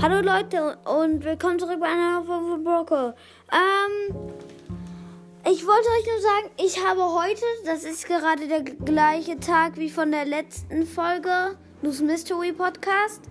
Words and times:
Hallo 0.00 0.20
Leute 0.20 0.78
und 0.84 1.24
willkommen 1.24 1.58
zurück 1.58 1.80
bei 1.80 1.88
einer 1.88 2.22
Folge 2.22 2.50
von 2.50 2.62
Broco. 2.62 3.14
Ähm, 3.50 4.16
ich 5.44 5.66
wollte 5.66 5.88
euch 5.88 6.06
nur 6.06 6.20
sagen, 6.20 6.50
ich 6.56 6.86
habe 6.86 7.02
heute, 7.02 7.42
das 7.64 7.82
ist 7.82 8.06
gerade 8.06 8.46
der 8.46 8.62
gleiche 8.62 9.40
Tag 9.40 9.76
wie 9.76 9.90
von 9.90 10.12
der 10.12 10.24
letzten 10.24 10.86
Folge, 10.86 11.56
News 11.82 12.00
Mystery 12.00 12.52
Podcast. 12.52 13.22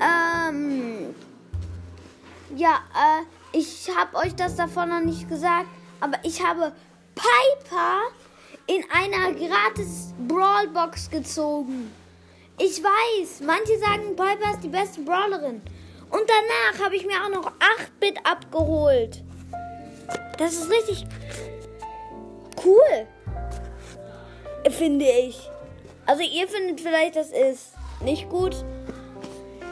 Ähm, 0.00 1.14
ja, 2.56 2.78
äh, 2.94 3.58
ich 3.58 3.90
habe 3.94 4.16
euch 4.16 4.34
das 4.34 4.56
davon 4.56 4.88
noch 4.88 5.00
nicht 5.00 5.28
gesagt, 5.28 5.68
aber 6.00 6.16
ich 6.22 6.42
habe 6.42 6.72
Piper 7.14 7.98
in 8.66 8.82
einer 8.90 9.34
gratis 9.34 10.14
Brawlbox 10.26 11.10
gezogen. 11.10 11.92
Ich 12.58 12.82
weiß, 12.82 13.42
manche 13.44 13.78
sagen, 13.78 14.16
Piper 14.16 14.52
ist 14.54 14.64
die 14.64 14.68
beste 14.68 15.02
Brawlerin. 15.02 15.60
Und 16.10 16.28
danach 16.28 16.84
habe 16.84 16.96
ich 16.96 17.06
mir 17.06 17.16
auch 17.24 17.30
noch 17.30 17.50
8-Bit 17.52 18.18
abgeholt. 18.24 19.22
Das 20.38 20.52
ist 20.52 20.70
richtig 20.70 21.06
cool. 22.64 23.06
Finde 24.70 25.04
ich. 25.06 25.50
Also 26.06 26.22
ihr 26.22 26.46
findet 26.48 26.80
vielleicht, 26.80 27.16
das 27.16 27.30
ist 27.30 27.72
nicht 28.00 28.28
gut. 28.28 28.54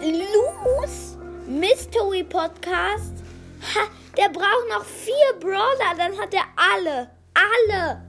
Luz 0.01 1.19
Mystery 1.47 2.25
Podcast. 2.25 3.15
Ha, 3.75 3.89
der 4.17 4.29
braucht 4.29 4.69
noch 4.69 4.85
vier 4.85 5.39
Brawler, 5.41 5.95
dann 5.97 6.19
hat 6.19 6.35
er 6.35 6.45
alle. 6.57 7.11
Alle. 7.35 8.03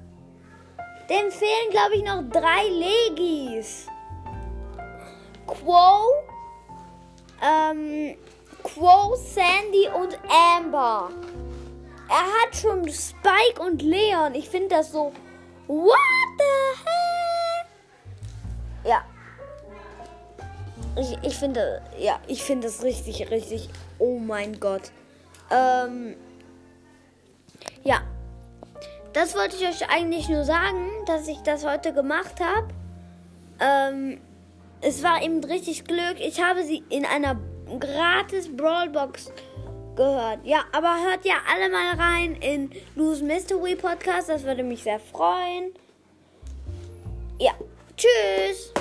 Dem 1.09 1.31
fehlen, 1.31 1.69
glaube 1.71 1.95
ich, 1.95 2.03
noch 2.03 2.23
drei 2.31 2.67
Legis. 2.69 3.87
Quo, 5.45 6.05
ähm, 7.43 8.15
Quo, 8.63 9.15
Sandy 9.15 9.89
und 9.93 10.17
Amber. 10.29 11.09
Er 12.09 12.15
hat 12.15 12.55
schon 12.55 12.87
Spike 12.89 13.61
und 13.61 13.81
Leon. 13.81 14.35
Ich 14.35 14.49
finde 14.49 14.69
das 14.69 14.91
so. 14.91 15.11
What 15.67 15.97
the 16.37 16.79
heck? 16.85 17.67
Ja. 18.85 19.03
Ich, 20.95 21.17
ich 21.23 21.35
finde, 21.35 21.81
ja, 21.97 22.19
ich 22.27 22.43
finde 22.43 22.67
das 22.67 22.83
richtig, 22.83 23.29
richtig. 23.31 23.69
Oh 23.99 24.19
mein 24.19 24.59
Gott. 24.59 24.91
Ähm, 25.49 26.15
ja. 27.83 28.01
Das 29.13 29.35
wollte 29.35 29.55
ich 29.55 29.67
euch 29.67 29.89
eigentlich 29.89 30.29
nur 30.29 30.43
sagen, 30.43 30.89
dass 31.05 31.27
ich 31.27 31.39
das 31.39 31.65
heute 31.65 31.93
gemacht 31.93 32.39
habe. 32.39 32.67
Ähm, 33.59 34.21
es 34.83 35.01
war 35.01 35.21
eben 35.21 35.43
richtig 35.43 35.85
Glück. 35.85 36.19
Ich 36.19 36.41
habe 36.41 36.63
sie 36.63 36.83
in 36.89 37.05
einer 37.05 37.39
gratis 37.79 38.55
Brawlbox 38.55 39.31
gehört. 39.95 40.39
Ja, 40.43 40.65
aber 40.71 40.95
hört 41.03 41.25
ja 41.25 41.35
alle 41.51 41.69
mal 41.69 41.95
rein 41.95 42.35
in 42.35 42.69
Lou's 42.95 43.21
Mystery 43.21 43.75
Podcast. 43.75 44.29
Das 44.29 44.43
würde 44.43 44.63
mich 44.63 44.83
sehr 44.83 44.99
freuen. 44.99 45.73
Ja, 47.39 47.53
tschüss. 47.95 48.72